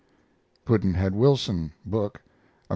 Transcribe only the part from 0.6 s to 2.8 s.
PUDD'NHEAD WILSON book (Am.